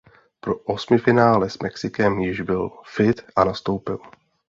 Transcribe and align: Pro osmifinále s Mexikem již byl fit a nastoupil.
Pro 0.39 0.57
osmifinále 0.67 1.49
s 1.49 1.59
Mexikem 1.59 2.19
již 2.19 2.41
byl 2.41 2.69
fit 2.95 3.25
a 3.35 3.43
nastoupil. 3.43 3.99